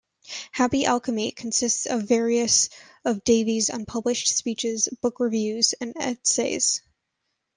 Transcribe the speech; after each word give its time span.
"Happy 0.53 0.83
Alchemy" 0.87 1.29
consists 1.31 1.85
of 1.85 2.01
various 2.07 2.69
of 3.05 3.23
Davies' 3.23 3.69
unpublished 3.69 4.35
speeches, 4.35 4.89
book 4.99 5.19
reviews 5.19 5.73
and 5.79 5.93
essays. 5.95 6.81